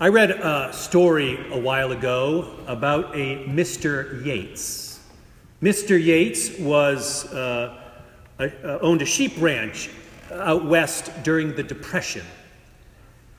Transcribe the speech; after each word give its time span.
I 0.00 0.08
read 0.08 0.32
a 0.32 0.72
story 0.72 1.38
a 1.52 1.58
while 1.58 1.92
ago 1.92 2.56
about 2.66 3.14
a 3.14 3.44
Mr. 3.44 4.24
Yates. 4.26 4.98
Mr. 5.62 6.02
Yates 6.02 6.58
was 6.58 7.32
uh, 7.32 7.78
a, 8.40 8.74
uh, 8.74 8.78
owned 8.80 9.02
a 9.02 9.06
sheep 9.06 9.34
ranch 9.38 9.88
out 10.32 10.64
west 10.64 11.12
during 11.22 11.54
the 11.54 11.62
Depression. 11.62 12.26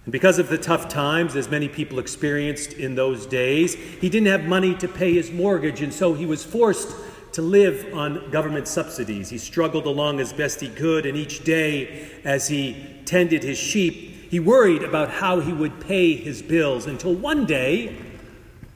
And 0.06 0.14
because 0.14 0.40
of 0.40 0.48
the 0.48 0.58
tough 0.58 0.88
times, 0.88 1.36
as 1.36 1.50
many 1.50 1.68
people 1.68 2.00
experienced 2.00 2.72
in 2.72 2.96
those 2.96 3.26
days, 3.26 3.74
he 3.74 4.08
didn't 4.08 4.30
have 4.30 4.46
money 4.46 4.76
to 4.76 4.88
pay 4.88 5.14
his 5.14 5.32
mortgage, 5.32 5.82
and 5.82 5.94
so 5.94 6.14
he 6.14 6.26
was 6.26 6.46
forced 6.46 6.96
to 7.34 7.42
live 7.42 7.94
on 7.94 8.32
government 8.32 8.70
subsidies. 8.70 9.30
He 9.30 9.40
struggled 9.40 9.88
along 9.88 10.22
as 10.22 10.32
best 10.32 10.62
he 10.62 10.70
could, 10.70 11.06
and 11.06 11.18
each 11.18 11.44
day 11.44 12.12
as 12.24 12.48
he 12.48 13.02
tended 13.04 13.44
his 13.44 13.58
sheep, 13.58 14.15
he 14.30 14.40
worried 14.40 14.84
about 14.84 15.10
how 15.10 15.40
he 15.40 15.54
would 15.54 15.80
pay 15.80 16.16
his 16.16 16.42
bills 16.42 16.86
until 16.86 17.14
one 17.14 17.46
day 17.46 17.98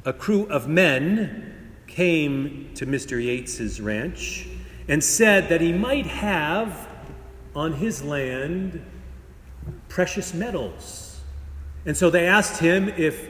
a 0.05 0.13
crew 0.13 0.45
of 0.45 0.67
men 0.67 1.71
came 1.87 2.71
to 2.75 2.85
Mr. 2.85 3.21
Yates's 3.23 3.81
ranch 3.81 4.47
and 4.87 5.03
said 5.03 5.49
that 5.49 5.61
he 5.61 5.73
might 5.73 6.05
have 6.05 6.87
on 7.55 7.73
his 7.73 8.03
land 8.03 8.83
precious 9.87 10.33
metals. 10.33 11.19
And 11.85 11.95
so 11.97 12.09
they 12.09 12.27
asked 12.27 12.59
him 12.59 12.89
if 12.89 13.27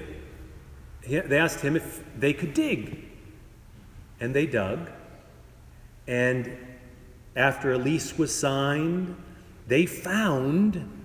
they 1.08 1.40
asked 1.40 1.62
him 1.62 1.76
if 1.76 2.04
they 2.18 2.34
could 2.34 2.54
dig. 2.54 3.06
And 4.20 4.36
they 4.36 4.46
dug. 4.46 4.92
And 6.08 6.56
after 7.36 7.72
a 7.72 7.78
lease 7.78 8.18
was 8.18 8.36
signed, 8.36 9.16
they 9.68 9.86
found 9.86 10.99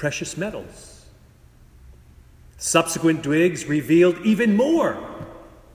precious 0.00 0.38
metals. 0.38 1.04
Subsequent 2.56 3.22
digs 3.22 3.66
revealed 3.66 4.18
even 4.24 4.56
more 4.56 4.96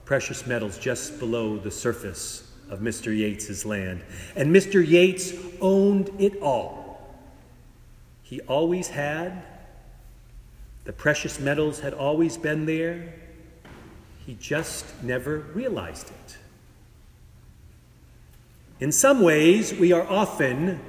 precious 0.03 0.47
metals 0.47 0.79
just 0.79 1.19
below 1.19 1.59
the 1.59 1.69
surface 1.69 2.51
of 2.71 2.79
Mr. 2.79 3.15
Yates's 3.15 3.67
land. 3.67 4.01
And 4.35 4.51
Mr. 4.51 4.83
Yates 4.83 5.31
owned 5.61 6.09
it 6.17 6.41
all. 6.41 7.15
He 8.23 8.41
always 8.41 8.87
had. 8.87 9.43
The 10.85 10.93
precious 10.93 11.39
metals 11.39 11.79
had 11.81 11.93
always 11.93 12.35
been 12.35 12.65
there. 12.65 13.13
He 14.25 14.33
just 14.41 15.03
never 15.03 15.41
realized 15.53 16.09
it. 16.09 16.37
In 18.79 18.91
some 18.91 19.21
ways, 19.21 19.71
we 19.71 19.91
are 19.91 20.07
often 20.07 20.79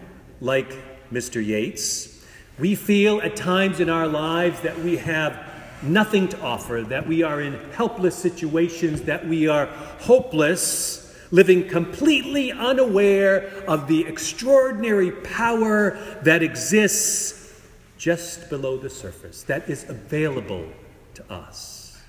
like 0.40 0.72
Mr. 1.12 1.44
Yates. 1.44 2.15
We 2.58 2.74
feel 2.74 3.20
at 3.20 3.36
times 3.36 3.80
in 3.80 3.90
our 3.90 4.06
lives 4.06 4.60
that 4.62 4.78
we 4.78 4.96
have 4.96 5.38
nothing 5.82 6.28
to 6.28 6.40
offer, 6.40 6.84
that 6.88 7.06
we 7.06 7.22
are 7.22 7.40
in 7.40 7.54
helpless 7.72 8.16
situations, 8.16 9.02
that 9.02 9.26
we 9.26 9.46
are 9.46 9.66
hopeless, 10.00 11.14
living 11.30 11.68
completely 11.68 12.52
unaware 12.52 13.48
of 13.68 13.88
the 13.88 14.06
extraordinary 14.06 15.10
power 15.10 15.98
that 16.22 16.42
exists 16.42 17.62
just 17.98 18.48
below 18.48 18.76
the 18.78 18.90
surface, 18.90 19.42
that 19.44 19.68
is 19.68 19.88
available 19.88 20.66
to 21.14 21.32
us. 21.32 22.00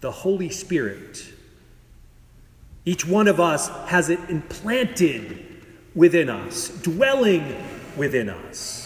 The 0.00 0.10
Holy 0.10 0.50
Spirit 0.50 1.32
each 2.86 3.04
one 3.04 3.26
of 3.26 3.40
us 3.40 3.68
has 3.88 4.10
it 4.10 4.20
implanted 4.30 5.44
within 5.96 6.30
us, 6.30 6.68
dwelling 6.68 7.56
within 7.96 8.30
us. 8.30 8.85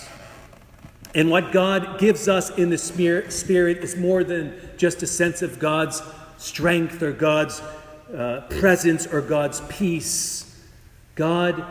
And 1.15 1.31
what 1.31 1.51
God 1.51 1.99
gives 1.99 2.29
us 2.29 2.51
in 2.51 2.71
the 2.71 2.79
Spirit 2.79 3.79
is 3.79 3.97
more 3.97 4.23
than 4.23 4.59
just 4.77 5.03
a 5.03 5.07
sense 5.07 5.43
of 5.43 5.59
God's 5.59 6.03
strength 6.39 7.03
or 7.03 7.13
God's 7.13 7.61
uh, 7.61 8.47
presence 8.49 9.07
or 9.07 9.21
God's 9.21 9.61
peace. 9.63 10.47
God 11.15 11.65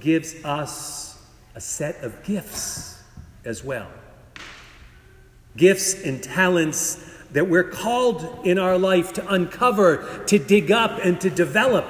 gives 0.00 0.34
us 0.44 1.18
a 1.54 1.60
set 1.60 2.02
of 2.02 2.22
gifts 2.22 3.02
as 3.44 3.64
well. 3.64 3.88
Gifts 5.56 5.94
and 6.02 6.22
talents 6.22 7.10
that 7.32 7.48
we're 7.48 7.64
called 7.64 8.46
in 8.46 8.58
our 8.58 8.78
life 8.78 9.14
to 9.14 9.28
uncover, 9.32 10.22
to 10.26 10.38
dig 10.38 10.70
up, 10.70 11.00
and 11.02 11.20
to 11.20 11.30
develop. 11.30 11.86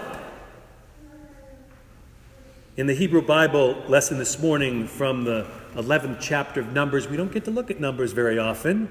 In 2.75 2.87
the 2.87 2.94
Hebrew 2.94 3.21
Bible 3.21 3.84
lesson 3.87 4.16
this 4.16 4.38
morning 4.38 4.87
from 4.87 5.25
the 5.25 5.47
11th 5.75 6.16
chapter 6.22 6.59
of 6.59 6.72
Numbers, 6.72 7.06
we 7.06 7.19
don't 7.19 7.31
get 7.31 7.44
to 7.44 7.50
look 7.50 7.71
at 7.71 7.78
Numbers 7.78 8.12
very 8.12 8.38
often. 8.38 8.88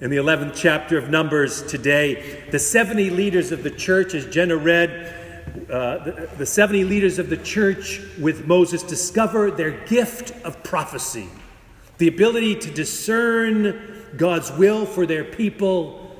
In 0.00 0.10
the 0.10 0.16
11th 0.16 0.56
chapter 0.56 0.98
of 0.98 1.10
Numbers 1.10 1.62
today, 1.62 2.42
the 2.50 2.58
70 2.58 3.10
leaders 3.10 3.52
of 3.52 3.62
the 3.62 3.70
church, 3.70 4.14
as 4.14 4.26
Jenna 4.26 4.56
read, 4.56 5.14
uh, 5.70 5.98
the, 5.98 6.28
the 6.38 6.44
70 6.44 6.82
leaders 6.82 7.20
of 7.20 7.30
the 7.30 7.36
church 7.36 8.00
with 8.18 8.48
Moses 8.48 8.82
discover 8.82 9.48
their 9.52 9.84
gift 9.84 10.32
of 10.44 10.60
prophecy, 10.64 11.28
the 11.98 12.08
ability 12.08 12.56
to 12.56 12.70
discern 12.72 14.08
God's 14.16 14.50
will 14.50 14.86
for 14.86 15.06
their 15.06 15.22
people, 15.22 16.16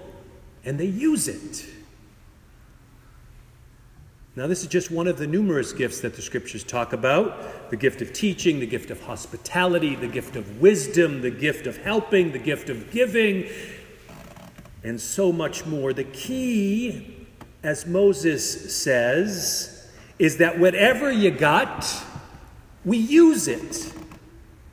and 0.65 0.79
they 0.79 0.87
use 0.87 1.27
it. 1.27 1.67
Now, 4.37 4.49
this 4.49 4.63
is 4.63 4.67
just 4.67 4.91
one 4.91 5.07
of 5.07 5.17
the 5.17 5.29
numerous 5.29 5.73
gifts 5.73 6.01
that 6.01 6.17
the 6.17 6.23
scriptures 6.23 6.65
talk 6.65 6.93
about 6.93 7.71
the 7.71 7.77
gift 7.77 8.03
of 8.03 8.13
teaching, 8.13 8.59
the 8.59 8.67
gift 8.67 8.91
of 8.91 9.01
hospitality, 9.01 9.95
the 9.95 10.09
gift 10.09 10.35
of 10.35 10.61
wisdom, 10.61 11.23
the 11.23 11.31
gift 11.31 11.69
of 11.69 11.77
helping, 11.77 12.33
the 12.33 12.41
gift 12.41 12.69
of 12.69 12.91
giving, 12.91 13.49
and 14.83 15.01
so 15.01 15.33
much 15.33 15.65
more. 15.67 15.93
The 15.93 16.05
key, 16.05 17.29
as 17.63 17.87
Moses 17.87 18.77
says, 18.77 19.89
is 20.19 20.39
that 20.39 20.59
whatever 20.59 21.13
you 21.13 21.31
got, 21.31 21.87
we 22.85 22.99
use 22.99 23.47
it. 23.47 23.93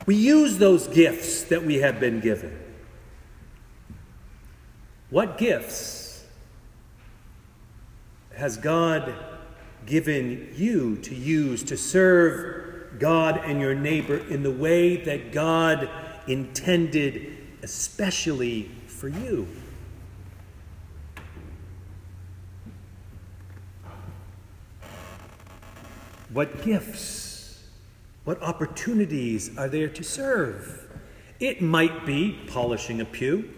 We 0.06 0.16
use 0.16 0.58
those 0.58 0.88
gifts 0.88 1.44
that 1.44 1.64
we 1.64 1.76
have 1.76 2.00
been 2.00 2.18
given. 2.18 2.58
What 5.08 5.38
gifts 5.38 6.24
has 8.34 8.56
God 8.56 9.31
given 9.86 10.52
you 10.54 10.96
to 10.98 11.14
use 11.14 11.62
to 11.64 11.76
serve 11.76 12.98
God 12.98 13.40
and 13.44 13.60
your 13.60 13.74
neighbor 13.74 14.16
in 14.16 14.42
the 14.42 14.50
way 14.50 14.96
that 14.96 15.32
God 15.32 15.88
intended, 16.26 17.36
especially 17.62 18.70
for 18.86 19.08
you? 19.08 19.48
What 26.32 26.62
gifts, 26.62 27.62
what 28.24 28.40
opportunities 28.42 29.56
are 29.58 29.68
there 29.68 29.88
to 29.88 30.02
serve? 30.02 30.88
It 31.40 31.60
might 31.60 32.06
be 32.06 32.38
polishing 32.46 33.00
a 33.00 33.04
pew. 33.04 33.52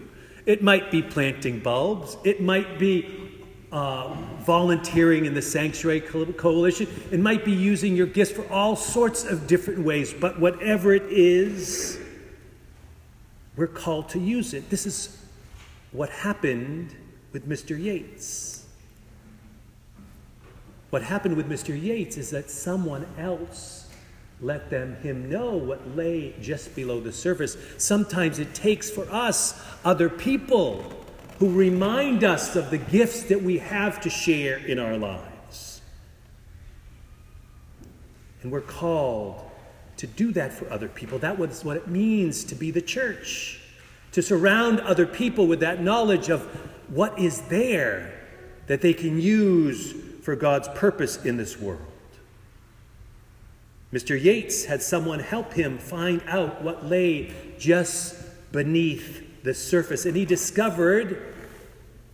It 0.45 0.61
might 0.61 0.91
be 0.91 1.01
planting 1.01 1.59
bulbs. 1.59 2.17
It 2.23 2.41
might 2.41 2.77
be 2.77 3.24
uh, 3.71 4.13
volunteering 4.39 5.25
in 5.25 5.33
the 5.33 5.41
Sanctuary 5.41 6.01
Coalition. 6.01 6.87
It 7.11 7.19
might 7.19 7.43
be 7.43 7.51
using 7.51 7.95
your 7.95 8.07
gifts 8.07 8.31
for 8.31 8.47
all 8.51 8.75
sorts 8.75 9.23
of 9.23 9.47
different 9.47 9.83
ways. 9.83 10.13
But 10.13 10.39
whatever 10.39 10.93
it 10.93 11.03
is, 11.09 11.99
we're 13.55 13.67
called 13.67 14.09
to 14.09 14.19
use 14.19 14.53
it. 14.53 14.69
This 14.69 14.85
is 14.85 15.23
what 15.91 16.09
happened 16.09 16.95
with 17.31 17.47
Mr. 17.47 17.81
Yates. 17.81 18.65
What 20.89 21.03
happened 21.03 21.35
with 21.35 21.49
Mr. 21.49 21.79
Yates 21.79 22.17
is 22.17 22.29
that 22.31 22.49
someone 22.49 23.05
else 23.17 23.89
let 24.41 24.69
them 24.69 24.95
him 24.97 25.29
know 25.29 25.51
what 25.51 25.95
lay 25.95 26.33
just 26.41 26.75
below 26.75 26.99
the 26.99 27.11
surface. 27.11 27.57
Sometimes 27.77 28.39
it 28.39 28.53
takes 28.53 28.89
for 28.89 29.09
us 29.11 29.61
other 29.83 30.09
people 30.09 30.83
who 31.39 31.51
remind 31.51 32.23
us 32.23 32.55
of 32.55 32.69
the 32.69 32.77
gifts 32.77 33.23
that 33.23 33.41
we 33.41 33.57
have 33.57 33.99
to 34.01 34.09
share 34.09 34.57
in 34.57 34.79
our 34.79 34.97
lives. 34.97 35.81
And 38.41 38.51
we're 38.51 38.61
called 38.61 39.41
to 39.97 40.07
do 40.07 40.31
that 40.33 40.53
for 40.53 40.71
other 40.71 40.87
people. 40.87 41.19
That 41.19 41.37
was 41.37 41.65
what 41.65 41.77
it 41.77 41.87
means 41.87 42.43
to 42.45 42.55
be 42.55 42.71
the 42.71 42.81
church, 42.81 43.59
to 44.11 44.21
surround 44.21 44.79
other 44.81 45.05
people 45.05 45.47
with 45.47 45.59
that 45.61 45.81
knowledge 45.81 46.29
of 46.29 46.43
what 46.89 47.17
is 47.19 47.41
there 47.43 48.13
that 48.67 48.81
they 48.81 48.93
can 48.93 49.19
use 49.19 49.93
for 50.21 50.35
God's 50.35 50.67
purpose 50.69 51.23
in 51.25 51.37
this 51.37 51.59
world. 51.59 51.81
Mr. 53.93 54.21
Yates 54.21 54.65
had 54.65 54.81
someone 54.81 55.19
help 55.19 55.53
him 55.53 55.77
find 55.77 56.21
out 56.27 56.61
what 56.61 56.85
lay 56.85 57.31
just 57.57 58.15
beneath 58.51 59.23
the 59.45 59.53
surface, 59.53 60.05
and 60.05 60.17
he 60.17 60.25
discovered 60.25 61.33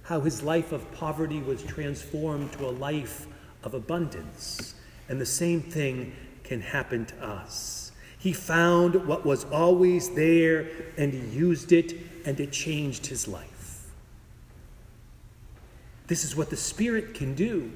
how 0.04 0.20
his 0.20 0.44
life 0.44 0.74
of 0.74 0.92
poverty 0.92 1.40
was 1.40 1.64
transformed 1.64 2.52
to 2.52 2.68
a 2.68 2.70
life 2.70 3.26
of 3.64 3.74
abundance. 3.74 4.76
And 5.08 5.20
the 5.20 5.26
same 5.26 5.62
thing 5.62 6.14
can 6.44 6.60
happen 6.60 7.06
to 7.06 7.26
us. 7.26 7.94
He 8.20 8.34
found 8.34 9.08
what 9.08 9.26
was 9.26 9.46
always 9.46 10.14
there 10.14 10.68
and 10.98 11.14
he 11.14 11.20
used 11.20 11.72
it, 11.72 11.94
and 12.26 12.38
it 12.40 12.52
changed 12.52 13.08
his 13.08 13.28
life. 13.28 13.48
this 16.08 16.26
is 16.26 16.36
what 16.36 16.50
the 16.50 16.58
Spirit 16.58 17.14
can 17.14 17.34
do. 17.34 17.72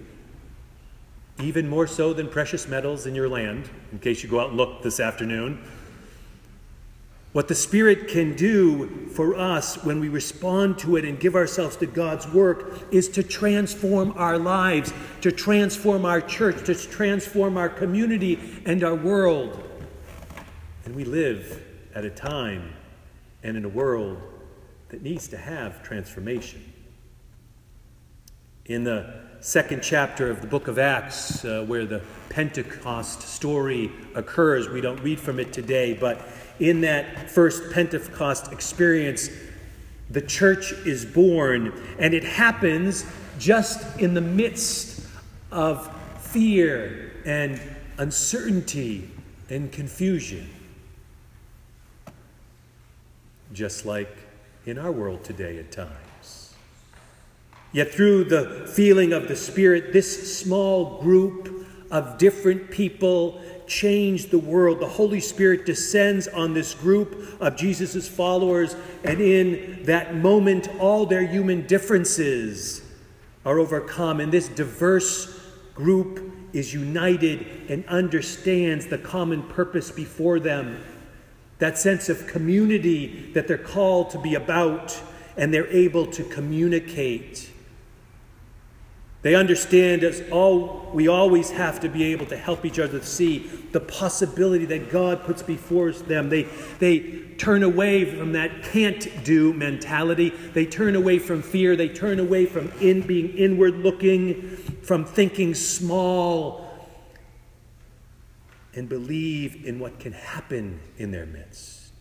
Even 1.40 1.70
more 1.70 1.88
so 1.88 2.12
than 2.12 2.28
precious 2.28 2.68
metals 2.68 3.06
in 3.06 3.16
your 3.16 3.30
land, 3.30 3.70
in 3.94 4.00
case 4.00 4.22
you 4.22 4.30
go 4.30 4.42
out 4.42 4.50
and 4.50 4.58
look 4.58 4.84
this 4.84 5.00
afternoon. 5.00 5.64
What 7.36 7.50
the 7.50 7.56
Spirit 7.56 8.08
can 8.08 8.34
do 8.38 9.10
for 9.10 9.36
us 9.36 9.84
when 9.84 10.00
we 10.00 10.08
respond 10.08 10.80
to 10.80 10.96
it 10.96 11.04
and 11.04 11.20
give 11.20 11.36
ourselves 11.36 11.76
to 11.76 11.86
God's 11.86 12.26
work 12.30 12.82
is 12.94 13.10
to 13.10 13.24
transform 13.24 14.14
our 14.16 14.38
lives, 14.38 14.94
to 15.20 15.34
transform 15.34 16.06
our 16.06 16.22
church, 16.22 16.64
to 16.64 16.74
transform 16.74 17.58
our 17.58 17.68
community 17.68 18.40
and 18.66 18.86
our 18.86 18.96
world. 18.96 19.62
And 20.86 20.96
we 20.96 21.04
live 21.04 21.62
at 21.94 22.06
a 22.06 22.10
time 22.10 22.72
and 23.44 23.58
in 23.58 23.66
a 23.66 23.70
world 23.70 24.18
that 24.88 25.02
needs 25.02 25.28
to 25.28 25.38
have 25.38 25.84
transformation. 25.84 26.64
In 28.68 28.86
the 28.86 29.14
second 29.42 29.84
chapter 29.84 30.32
of 30.32 30.40
the 30.40 30.48
book 30.48 30.70
of 30.70 30.80
Acts, 30.80 31.44
uh, 31.44 31.66
where 31.68 31.86
the 31.86 32.02
Pentecost 32.30 33.24
story 33.24 33.92
occurs, 34.16 34.70
we 34.70 34.80
don't 34.80 35.02
read 35.04 35.20
from 35.20 35.42
it 35.42 35.52
today, 35.52 35.94
but 35.94 36.26
in 36.60 36.82
that 36.82 37.30
first 37.30 37.72
Pentecost 37.72 38.52
experience, 38.52 39.30
the 40.10 40.22
church 40.22 40.72
is 40.86 41.06
born, 41.06 41.74
and 42.00 42.14
it 42.14 42.24
happens 42.24 43.06
just 43.40 44.00
in 44.00 44.14
the 44.14 44.22
midst 44.22 45.06
of 45.52 45.92
fear 46.22 47.12
and 47.26 47.62
uncertainty 47.98 49.10
and 49.50 49.72
confusion. 49.72 50.50
Just 53.54 53.86
like 53.86 54.16
in 54.66 54.78
our 54.78 54.92
world 54.92 55.24
today 55.24 55.60
at 55.60 55.72
times. 55.72 56.54
Yet, 57.72 57.92
through 57.92 58.26
the 58.26 58.72
feeling 58.74 59.12
of 59.12 59.28
the 59.28 59.36
Spirit, 59.36 59.92
this 59.92 60.40
small 60.40 61.02
group 61.02 61.65
of 61.96 62.18
different 62.18 62.70
people 62.70 63.42
change 63.68 64.26
the 64.28 64.38
world. 64.38 64.82
The 64.82 64.88
Holy 64.88 65.22
Spirit 65.22 65.66
descends 65.66 66.28
on 66.28 66.54
this 66.54 66.74
group 66.74 67.38
of 67.40 67.56
Jesus' 67.56 68.06
followers, 68.06 68.76
and 69.06 69.22
in 69.22 69.84
that 69.84 70.14
moment, 70.14 70.68
all 70.78 71.06
their 71.06 71.26
human 71.26 71.66
differences 71.66 72.82
are 73.46 73.60
overcome. 73.60 74.20
And 74.20 74.30
this 74.30 74.50
diverse 74.50 75.40
group 75.74 76.34
is 76.52 76.74
united 76.74 77.70
and 77.70 77.86
understands 77.88 78.88
the 78.88 78.98
common 78.98 79.44
purpose 79.44 79.90
before 79.90 80.42
them. 80.42 80.84
That 81.60 81.78
sense 81.78 82.10
of 82.10 82.28
community 82.28 83.32
that 83.34 83.48
they're 83.48 83.58
called 83.58 84.10
to 84.10 84.20
be 84.20 84.36
about, 84.36 85.02
and 85.38 85.54
they're 85.54 85.72
able 85.72 86.08
to 86.08 86.26
communicate. 86.26 87.50
They 89.26 89.34
understand 89.34 90.04
as 90.04 90.22
all 90.30 90.92
we 90.94 91.08
always 91.08 91.50
have 91.50 91.80
to 91.80 91.90
be 91.90 92.04
able 92.04 92.28
to 92.28 92.38
help 92.38 92.64
each 92.64 92.78
other 92.78 93.02
see 93.02 93.40
the 93.72 93.80
possibility 93.80 94.66
that 94.66 94.92
God 94.92 95.24
puts 95.24 95.42
before 95.42 95.92
them. 95.92 96.30
They, 96.30 96.44
they 96.78 97.00
turn 97.40 97.64
away 97.64 98.06
from 98.06 98.34
that 98.34 98.62
can't 98.62 99.24
do 99.24 99.52
mentality. 99.52 100.30
They 100.30 100.68
turn 100.68 100.96
away 100.96 101.18
from 101.18 101.42
fear. 101.42 101.76
They 101.76 101.90
turn 101.90 102.20
away 102.20 102.46
from 102.46 102.72
in 102.80 103.02
being 103.02 103.36
inward 103.36 103.78
looking, 103.80 104.58
from 104.84 105.06
thinking 105.06 105.56
small, 105.56 106.88
and 108.76 108.88
believe 108.88 109.66
in 109.66 109.80
what 109.80 110.00
can 110.00 110.14
happen 110.14 110.80
in 111.00 111.10
their 111.10 111.26
midst. 111.26 111.94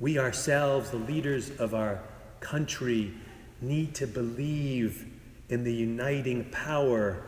We 0.00 0.18
ourselves, 0.18 0.90
the 0.90 0.96
leaders 0.96 1.52
of 1.60 1.72
our 1.72 2.02
country, 2.40 3.14
need 3.60 3.94
to 3.96 4.06
believe 4.06 5.06
in 5.48 5.64
the 5.64 5.72
uniting 5.72 6.44
power 6.50 7.22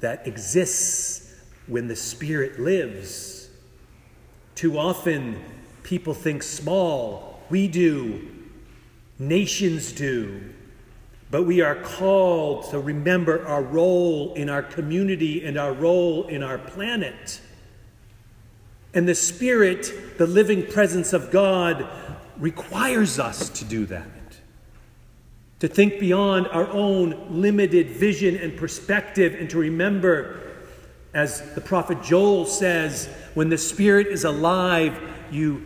that 0.00 0.26
exists 0.26 1.34
when 1.66 1.88
the 1.88 1.96
Spirit 1.96 2.60
lives. 2.60 3.48
Too 4.54 4.78
often, 4.78 5.42
people 5.82 6.14
think 6.14 6.42
small. 6.42 7.40
We 7.50 7.68
do, 7.68 8.28
nations 9.18 9.92
do. 9.92 10.52
But 11.30 11.44
we 11.44 11.62
are 11.62 11.76
called 11.76 12.70
to 12.70 12.78
remember 12.78 13.46
our 13.46 13.62
role 13.62 14.34
in 14.34 14.48
our 14.48 14.62
community 14.62 15.44
and 15.44 15.56
our 15.56 15.72
role 15.72 16.26
in 16.28 16.42
our 16.42 16.58
planet. 16.58 17.40
And 18.92 19.08
the 19.08 19.14
Spirit, 19.14 20.18
the 20.18 20.26
living 20.26 20.66
presence 20.66 21.12
of 21.12 21.30
God, 21.30 21.88
requires 22.38 23.18
us 23.18 23.48
to 23.48 23.64
do 23.64 23.86
that 23.86 24.06
to 25.64 25.68
think 25.68 25.98
beyond 25.98 26.46
our 26.48 26.68
own 26.72 27.40
limited 27.40 27.88
vision 27.88 28.36
and 28.36 28.54
perspective, 28.54 29.34
and 29.40 29.48
to 29.48 29.56
remember, 29.56 30.52
as 31.14 31.54
the 31.54 31.60
prophet 31.62 32.02
Joel 32.02 32.44
says, 32.44 33.08
when 33.32 33.48
the 33.48 33.56
Spirit 33.56 34.08
is 34.08 34.24
alive, 34.24 35.00
you 35.30 35.64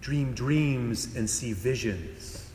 dream 0.00 0.32
dreams 0.32 1.16
and 1.16 1.28
see 1.28 1.52
visions. 1.52 2.48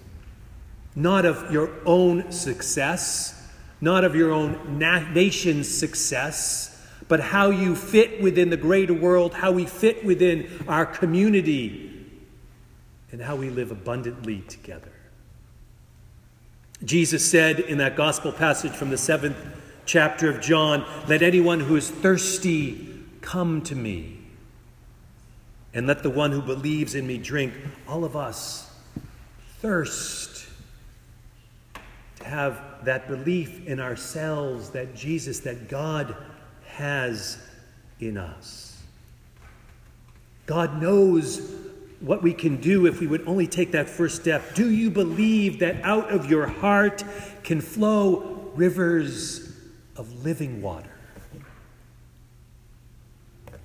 Not 0.96 1.26
of 1.26 1.52
your 1.52 1.72
own 1.86 2.32
success, 2.32 3.46
not 3.82 4.06
of 4.06 4.16
your 4.16 4.32
own 4.32 4.80
na- 4.80 5.12
nation's 5.12 5.68
success, 5.68 6.88
but 7.10 7.20
how 7.20 7.50
you 7.50 7.76
fit 7.76 8.22
within 8.22 8.50
the 8.50 8.56
greater 8.56 8.94
world, 8.94 9.34
how 9.34 9.52
we 9.52 9.66
fit 9.66 10.06
within 10.06 10.50
our 10.70 10.86
community, 10.86 12.08
and 13.12 13.22
how 13.22 13.36
we 13.36 13.50
live 13.50 13.72
abundantly 13.72 14.40
together. 14.48 14.93
Jesus 16.84 17.30
said 17.30 17.60
in 17.60 17.78
that 17.78 17.96
gospel 17.96 18.32
passage 18.32 18.74
from 18.74 18.90
the 18.90 18.98
seventh 18.98 19.38
chapter 19.86 20.30
of 20.30 20.42
John, 20.42 20.86
Let 21.08 21.22
anyone 21.22 21.62
who 21.62 21.76
is 21.78 21.90
thirsty 21.90 23.00
come 23.22 23.62
to 23.64 23.76
me, 23.76 24.20
and 25.74 25.88
let 25.88 26.04
the 26.04 26.10
one 26.10 26.32
who 26.32 26.42
believes 26.42 26.94
in 26.94 27.08
me 27.08 27.18
drink. 27.18 27.54
All 27.88 28.04
of 28.04 28.16
us 28.16 28.70
thirst 29.60 30.46
to 32.18 32.26
have 32.26 32.62
that 32.84 33.08
belief 33.08 33.66
in 33.66 33.80
ourselves 33.80 34.72
that 34.72 34.94
Jesus, 34.94 35.40
that 35.42 35.70
God 35.70 36.18
has 36.68 37.38
in 38.02 38.18
us. 38.18 38.82
God 40.46 40.82
knows 40.82 41.63
what 42.04 42.22
we 42.22 42.34
can 42.34 42.58
do 42.58 42.86
if 42.86 43.00
we 43.00 43.08
would 43.08 43.26
only 43.26 43.48
take 43.48 43.72
that 43.72 43.88
first 43.88 44.20
step. 44.20 44.56
Do 44.56 44.70
you 44.70 44.92
believe 44.92 45.60
that 45.60 45.82
out 45.84 46.12
of 46.12 46.30
your 46.30 46.46
heart 46.46 47.02
can 47.44 47.62
flow 47.62 48.52
rivers 48.56 49.56
of 49.96 50.24
living 50.24 50.62
water? 50.62 50.92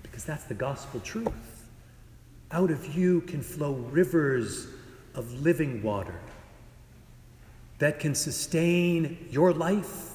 Because 0.05 0.25
that's 0.25 0.45
the 0.45 0.55
gospel 0.55 1.01
truth. 1.01 1.33
Out 2.53 2.71
of 2.71 2.95
you 2.97 3.23
can 3.23 3.43
flow 3.43 3.73
rivers 3.73 4.69
of 5.17 5.41
living 5.41 5.83
water 5.83 6.21
that 7.79 7.99
can 7.99 8.15
sustain 8.15 9.27
your 9.31 9.53
life, 9.53 10.15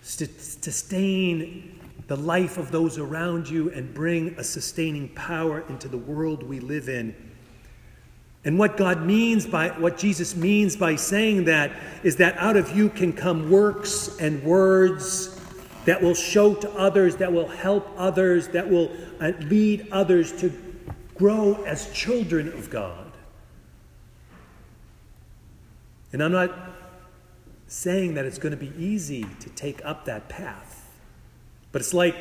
sustain 0.00 1.78
the 2.06 2.16
life 2.16 2.56
of 2.56 2.70
those 2.70 2.96
around 2.96 3.50
you, 3.50 3.70
and 3.72 3.92
bring 3.92 4.30
a 4.38 4.44
sustaining 4.44 5.10
power 5.10 5.62
into 5.68 5.88
the 5.88 5.98
world 5.98 6.42
we 6.42 6.58
live 6.58 6.88
in 6.88 7.29
and 8.44 8.58
what 8.58 8.76
God 8.76 9.04
means 9.04 9.46
by 9.46 9.68
what 9.68 9.98
Jesus 9.98 10.34
means 10.34 10.74
by 10.74 10.96
saying 10.96 11.44
that 11.44 11.72
is 12.02 12.16
that 12.16 12.36
out 12.38 12.56
of 12.56 12.74
you 12.74 12.88
can 12.88 13.12
come 13.12 13.50
works 13.50 14.16
and 14.18 14.42
words 14.42 15.38
that 15.84 16.00
will 16.00 16.14
show 16.14 16.54
to 16.54 16.70
others, 16.72 17.16
that 17.16 17.32
will 17.32 17.48
help 17.48 17.88
others, 17.96 18.48
that 18.48 18.68
will 18.68 18.90
uh, 19.20 19.32
lead 19.40 19.88
others 19.92 20.32
to 20.40 20.52
grow 21.14 21.62
as 21.64 21.92
children 21.92 22.48
of 22.48 22.70
God. 22.70 23.12
And 26.12 26.22
I'm 26.22 26.32
not 26.32 26.50
saying 27.66 28.14
that 28.14 28.24
it's 28.24 28.38
going 28.38 28.50
to 28.50 28.56
be 28.56 28.72
easy 28.82 29.26
to 29.40 29.50
take 29.50 29.84
up 29.84 30.06
that 30.06 30.28
path. 30.28 30.90
But 31.72 31.82
it's 31.82 31.94
like, 31.94 32.16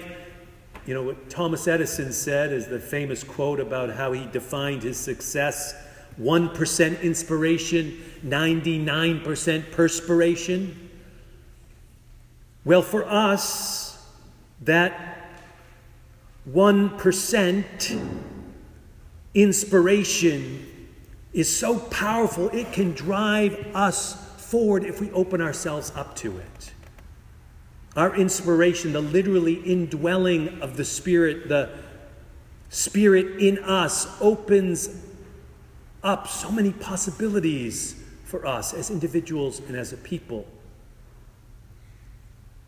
you 0.85 0.93
know, 0.93 1.01
what 1.01 1.29
Thomas 1.29 1.67
Edison 1.67 2.11
said 2.11 2.51
is 2.51 2.67
the 2.67 2.79
famous 2.79 3.23
quote 3.23 3.59
about 3.59 3.89
how 3.89 4.11
he 4.11 4.25
defined 4.27 4.83
his 4.83 4.97
success 4.97 5.73
1% 6.19 7.01
inspiration, 7.01 7.97
99% 8.25 9.71
perspiration. 9.71 10.89
Well, 12.65 12.81
for 12.81 13.05
us, 13.05 14.05
that 14.61 15.31
1% 16.49 18.01
inspiration 19.33 20.65
is 21.31 21.55
so 21.55 21.79
powerful, 21.79 22.49
it 22.49 22.71
can 22.73 22.91
drive 22.93 23.53
us 23.73 24.15
forward 24.37 24.83
if 24.83 24.99
we 24.99 25.11
open 25.11 25.41
ourselves 25.41 25.91
up 25.95 26.15
to 26.17 26.37
it. 26.37 26.73
Our 27.95 28.15
inspiration, 28.15 28.93
the 28.93 29.01
literally 29.01 29.55
indwelling 29.55 30.61
of 30.61 30.75
the 30.75 30.85
Spirit, 30.85 31.47
the 31.47 31.69
Spirit 32.69 33.41
in 33.41 33.59
us, 33.59 34.07
opens 34.21 34.89
up 36.03 36.27
so 36.27 36.51
many 36.51 36.71
possibilities 36.71 38.01
for 38.25 38.45
us 38.45 38.73
as 38.73 38.89
individuals 38.89 39.59
and 39.59 39.75
as 39.75 39.91
a 39.91 39.97
people, 39.97 40.45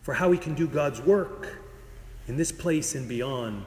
for 0.02 0.14
how 0.14 0.30
we 0.30 0.38
can 0.38 0.56
do 0.56 0.68
God's 0.68 1.02
work 1.02 1.60
in 2.28 2.38
this 2.38 2.52
place 2.52 2.96
and 2.96 3.08
beyond. 3.08 3.64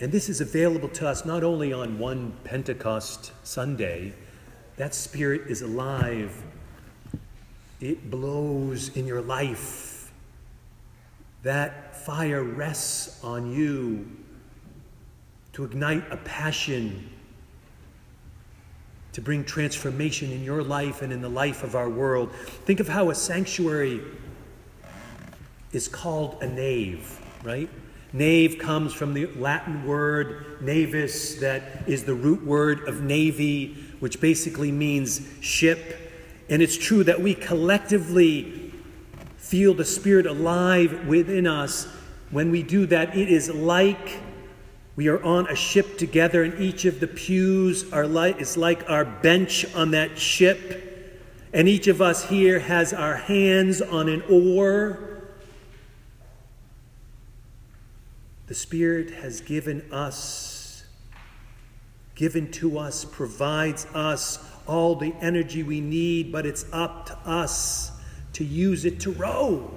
And 0.00 0.10
this 0.10 0.28
is 0.28 0.40
available 0.40 0.88
to 0.90 1.08
us 1.08 1.24
not 1.24 1.44
only 1.44 1.72
on 1.72 1.98
one 1.98 2.32
Pentecost 2.44 3.32
Sunday, 3.44 4.14
that 4.76 4.94
Spirit 4.94 5.42
is 5.48 5.62
alive. 5.62 6.42
It 7.80 8.10
blows 8.10 8.96
in 8.96 9.06
your 9.06 9.22
life. 9.22 10.12
That 11.42 11.96
fire 12.04 12.42
rests 12.42 13.22
on 13.22 13.52
you 13.52 14.08
to 15.52 15.64
ignite 15.64 16.10
a 16.10 16.16
passion, 16.16 17.10
to 19.12 19.20
bring 19.20 19.44
transformation 19.44 20.30
in 20.32 20.42
your 20.42 20.62
life 20.62 21.02
and 21.02 21.12
in 21.12 21.20
the 21.20 21.28
life 21.28 21.62
of 21.62 21.76
our 21.76 21.88
world. 21.88 22.32
Think 22.64 22.80
of 22.80 22.88
how 22.88 23.10
a 23.10 23.14
sanctuary 23.14 24.00
is 25.72 25.88
called 25.88 26.42
a 26.42 26.48
nave, 26.48 27.20
right? 27.42 27.68
Nave 28.12 28.58
comes 28.58 28.92
from 28.92 29.14
the 29.14 29.26
Latin 29.36 29.86
word 29.86 30.60
navis, 30.60 31.36
that 31.36 31.84
is 31.86 32.04
the 32.04 32.14
root 32.14 32.44
word 32.44 32.86
of 32.88 33.02
navy, 33.02 33.74
which 34.00 34.20
basically 34.20 34.70
means 34.70 35.22
ship. 35.40 36.10
And 36.50 36.60
it's 36.60 36.76
true 36.76 37.04
that 37.04 37.20
we 37.20 37.34
collectively 37.34 38.72
feel 39.38 39.74
the 39.74 39.84
Spirit 39.84 40.26
alive 40.26 41.06
within 41.06 41.46
us. 41.46 41.86
When 42.30 42.50
we 42.50 42.62
do 42.62 42.86
that, 42.86 43.16
it 43.16 43.28
is 43.28 43.50
like 43.50 44.20
we 44.96 45.08
are 45.08 45.22
on 45.22 45.48
a 45.48 45.56
ship 45.56 45.98
together, 45.98 46.42
and 46.42 46.60
each 46.60 46.84
of 46.84 47.00
the 47.00 47.06
pews 47.06 47.92
are 47.92 48.06
like, 48.06 48.40
is 48.40 48.56
like 48.56 48.88
our 48.90 49.04
bench 49.04 49.64
on 49.74 49.92
that 49.92 50.18
ship. 50.18 50.78
And 51.54 51.68
each 51.68 51.86
of 51.86 52.00
us 52.00 52.28
here 52.28 52.58
has 52.58 52.92
our 52.92 53.16
hands 53.16 53.82
on 53.82 54.08
an 54.08 54.22
oar 54.28 55.12
The 58.52 58.58
Spirit 58.58 59.10
has 59.12 59.40
given 59.40 59.90
us, 59.90 60.84
given 62.14 62.50
to 62.50 62.76
us, 62.76 63.02
provides 63.02 63.86
us 63.94 64.38
all 64.66 64.94
the 64.94 65.14
energy 65.22 65.62
we 65.62 65.80
need, 65.80 66.32
but 66.32 66.44
it's 66.44 66.66
up 66.70 67.06
to 67.06 67.16
us 67.24 67.92
to 68.34 68.44
use 68.44 68.84
it 68.84 69.00
to 69.00 69.12
row. 69.12 69.70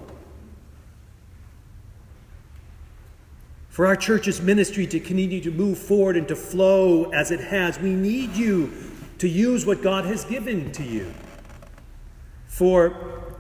For 3.76 3.86
our 3.86 3.98
church's 3.98 4.42
ministry 4.42 4.88
to 4.88 5.02
continue 5.02 5.42
to 5.42 5.52
move 5.52 5.78
forward 5.78 6.16
and 6.16 6.26
to 6.30 6.36
flow 6.38 7.12
as 7.12 7.30
it 7.30 7.42
has, 7.42 7.78
we 7.78 7.94
need 7.94 8.34
you 8.34 8.72
to 9.18 9.28
use 9.28 9.66
what 9.66 9.82
God 9.82 10.06
has 10.06 10.24
given 10.24 10.72
to 10.72 10.84
you. 10.86 11.14
For 12.48 13.36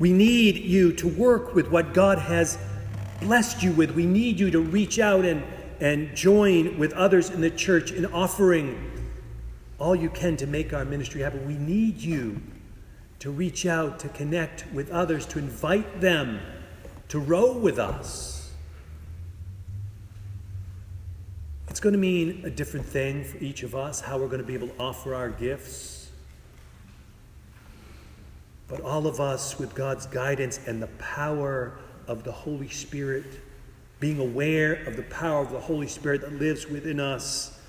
we 0.00 0.12
need 0.12 0.56
you 0.56 0.92
to 0.94 1.06
work 1.06 1.54
with 1.54 1.70
what 1.70 1.94
God 1.94 2.18
has 2.18 2.58
blessed 3.20 3.62
you 3.62 3.70
with. 3.70 3.92
We 3.92 4.06
need 4.06 4.40
you 4.40 4.50
to 4.50 4.60
reach 4.60 4.98
out 4.98 5.24
and, 5.24 5.44
and 5.78 6.16
join 6.16 6.76
with 6.76 6.92
others 6.94 7.30
in 7.30 7.40
the 7.40 7.50
church 7.50 7.92
in 7.92 8.06
offering 8.06 8.90
all 9.78 9.94
you 9.94 10.10
can 10.10 10.36
to 10.38 10.48
make 10.48 10.72
our 10.72 10.84
ministry 10.84 11.20
happen. 11.20 11.46
We 11.46 11.54
need 11.54 11.98
you 11.98 12.42
to 13.20 13.30
reach 13.30 13.66
out, 13.66 14.00
to 14.00 14.08
connect 14.08 14.66
with 14.72 14.90
others, 14.90 15.26
to 15.26 15.38
invite 15.38 16.00
them 16.00 16.40
to 17.06 17.20
row 17.20 17.56
with 17.56 17.78
us. 17.78 18.34
It's 21.73 21.73
going 21.84 21.92
to 21.92 21.98
mean 21.98 22.40
a 22.46 22.50
different 22.50 22.86
thing 22.86 23.22
for 23.22 23.36
each 23.44 23.62
of 23.62 23.74
us, 23.74 24.00
how 24.00 24.16
we're 24.16 24.26
going 24.26 24.40
to 24.40 24.46
be 24.46 24.54
able 24.54 24.68
to 24.68 24.78
offer 24.80 25.14
our 25.14 25.28
gifts. 25.28 26.08
But 28.68 28.80
all 28.80 29.06
of 29.06 29.20
us, 29.20 29.58
with 29.58 29.74
God's 29.74 30.06
guidance 30.06 30.58
and 30.66 30.80
the 30.80 30.86
power 30.98 31.78
of 32.06 32.24
the 32.24 32.32
Holy 32.32 32.70
Spirit, 32.70 33.26
being 34.00 34.18
aware 34.18 34.82
of 34.86 34.96
the 34.96 35.02
power 35.02 35.42
of 35.42 35.50
the 35.50 35.60
Holy 35.60 35.86
Spirit 35.86 36.22
that 36.22 36.32
lives 36.32 36.66
within 36.66 36.98
us, 36.98 37.60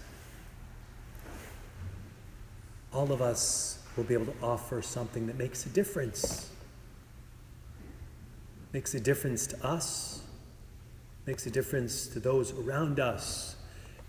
all 2.93 3.11
of 3.11 3.21
us 3.21 3.79
will 3.97 4.05
be 4.05 4.13
able 4.13 4.27
to 4.27 4.35
offer 4.41 4.81
something 4.81 5.27
that 5.27 5.37
makes 5.37 5.65
a 5.65 5.69
difference. 5.69 6.51
Makes 8.71 8.93
a 8.93 8.99
difference 9.01 9.45
to 9.47 9.61
us, 9.65 10.21
makes 11.25 11.45
a 11.45 11.51
difference 11.51 12.07
to 12.07 12.21
those 12.21 12.53
around 12.53 13.01
us, 13.01 13.57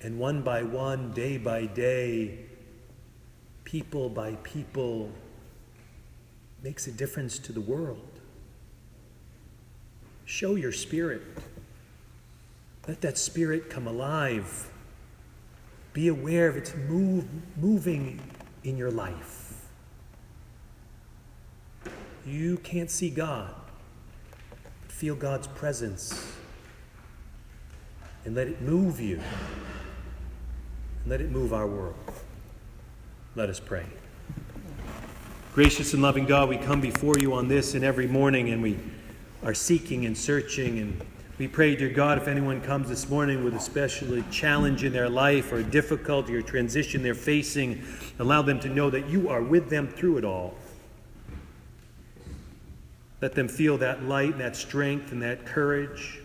and 0.02 0.18
one 0.18 0.42
by 0.42 0.62
one, 0.62 1.12
day 1.12 1.38
by 1.38 1.66
day, 1.66 2.38
people 3.64 4.08
by 4.08 4.34
people, 4.42 5.10
makes 6.62 6.86
a 6.86 6.92
difference 6.92 7.38
to 7.38 7.52
the 7.52 7.60
world. 7.60 8.20
Show 10.24 10.56
your 10.56 10.72
spirit. 10.72 11.22
Let 12.88 13.00
that 13.00 13.18
spirit 13.18 13.70
come 13.70 13.86
alive. 13.86 14.70
Be 15.92 16.08
aware 16.08 16.48
of 16.48 16.56
its 16.56 16.74
move, 16.74 17.26
moving 17.56 18.20
in 18.64 18.76
your 18.76 18.90
life. 18.90 19.68
You 22.26 22.58
can't 22.58 22.90
see 22.90 23.08
God, 23.08 23.54
but 24.82 24.92
feel 24.92 25.14
God's 25.14 25.46
presence 25.46 26.32
and 28.24 28.34
let 28.34 28.48
it 28.48 28.60
move 28.60 29.00
you 29.00 29.20
let 31.06 31.20
it 31.20 31.30
move 31.30 31.52
our 31.52 31.66
world. 31.66 31.94
Let 33.36 33.48
us 33.48 33.60
pray. 33.60 33.86
Gracious 35.54 35.92
and 35.92 36.02
loving 36.02 36.26
God, 36.26 36.48
we 36.48 36.56
come 36.56 36.80
before 36.80 37.14
you 37.18 37.32
on 37.34 37.46
this 37.46 37.74
and 37.74 37.84
every 37.84 38.08
morning 38.08 38.50
and 38.50 38.60
we 38.60 38.76
are 39.44 39.54
seeking 39.54 40.04
and 40.04 40.18
searching. 40.18 40.80
And 40.80 41.00
we 41.38 41.46
pray, 41.46 41.76
dear 41.76 41.90
God, 41.90 42.18
if 42.18 42.26
anyone 42.26 42.60
comes 42.60 42.88
this 42.88 43.08
morning 43.08 43.44
with 43.44 43.54
a 43.54 43.60
special 43.60 44.20
challenge 44.32 44.82
in 44.82 44.92
their 44.92 45.08
life 45.08 45.52
or 45.52 45.62
difficulty 45.62 46.34
or 46.34 46.42
transition 46.42 47.02
they're 47.04 47.14
facing, 47.14 47.84
allow 48.18 48.42
them 48.42 48.58
to 48.60 48.68
know 48.68 48.90
that 48.90 49.08
you 49.08 49.28
are 49.28 49.42
with 49.42 49.70
them 49.70 49.86
through 49.86 50.18
it 50.18 50.24
all. 50.24 50.54
Let 53.22 53.34
them 53.34 53.48
feel 53.48 53.78
that 53.78 54.02
light 54.02 54.32
and 54.32 54.40
that 54.40 54.56
strength 54.56 55.12
and 55.12 55.22
that 55.22 55.46
courage. 55.46 56.20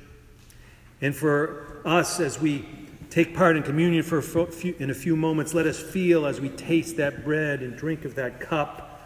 And 1.02 1.16
for 1.16 1.82
us, 1.86 2.20
as 2.20 2.40
we 2.40 2.66
take 3.12 3.36
part 3.36 3.58
in 3.58 3.62
communion 3.62 4.02
for 4.02 4.18
a 4.20 4.46
few, 4.48 4.74
in 4.80 4.90
a 4.90 4.94
few 4.94 5.18
moments, 5.18 5.54
let 5.54 5.68
us 5.68 5.80
feel 5.80 6.26
as 6.26 6.40
we 6.40 6.48
taste 6.50 6.96
that 6.96 7.26
bread 7.26 7.62
and 7.62 7.76
drink 7.76 8.06
of 8.06 8.16
that 8.16 8.40
cup, 8.40 9.02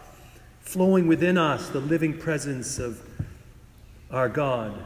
flowing 0.60 1.08
within 1.08 1.36
us 1.36 1.68
the 1.68 1.80
living 1.80 2.16
presence 2.16 2.78
of 2.78 3.02
our 4.12 4.28
God, 4.28 4.80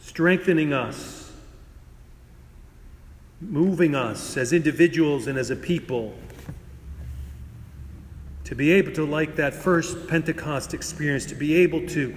strengthening 0.00 0.72
us, 0.72 1.32
moving 3.40 3.96
us 3.96 4.36
as 4.36 4.52
individuals 4.52 5.26
and 5.26 5.36
as 5.36 5.50
a 5.50 5.56
people 5.56 6.14
to 8.44 8.54
be 8.54 8.70
able 8.70 8.92
to, 8.92 9.04
like 9.04 9.34
that 9.34 9.52
first 9.52 10.06
Pentecost 10.06 10.72
experience, 10.72 11.26
to 11.26 11.34
be 11.34 11.56
able 11.56 11.84
to 11.88 12.14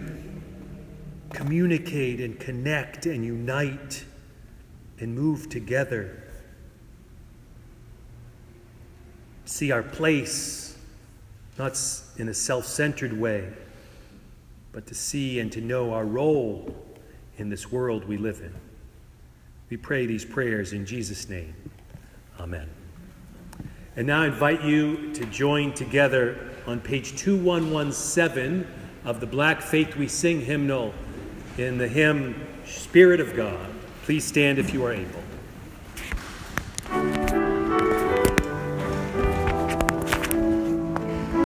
communicate 1.34 2.20
and 2.22 2.40
connect 2.40 3.08
and 3.08 3.26
unite 3.26 4.06
and 5.00 5.16
move 5.16 5.50
together. 5.50 6.24
See 9.46 9.72
our 9.72 9.84
place, 9.84 10.78
not 11.58 11.80
in 12.18 12.30
a 12.30 12.34
self 12.34 12.66
centered 12.66 13.14
way 13.14 13.52
but 14.76 14.86
to 14.86 14.94
see 14.94 15.40
and 15.40 15.54
to 15.54 15.62
know 15.62 15.94
our 15.94 16.04
role 16.04 16.76
in 17.38 17.48
this 17.48 17.72
world 17.72 18.04
we 18.04 18.18
live 18.18 18.42
in. 18.42 18.54
We 19.70 19.78
pray 19.78 20.06
these 20.06 20.26
prayers 20.26 20.74
in 20.74 20.86
Jesus' 20.86 21.30
name. 21.30 21.56
Amen. 22.42 22.70
And 23.96 24.06
now 24.06 24.24
I 24.24 24.26
invite 24.28 24.66
you 24.66 25.14
to 25.14 25.26
join 25.28 25.74
together 25.74 26.52
on 26.68 26.82
page 26.82 27.16
2117 27.16 28.68
of 29.06 29.22
the 29.22 29.26
Black 29.26 29.62
Faith 29.62 29.96
We 29.96 30.10
Sing 30.10 30.42
hymnal 30.42 30.94
in 31.58 31.78
the 31.78 31.88
hymn 31.88 32.46
Spirit 32.66 33.22
of 33.22 33.34
God. 33.34 33.70
Please 34.06 34.24
stand 34.24 34.60
if 34.60 34.72
you 34.72 34.86
are 34.86 34.94
able. 34.94 35.25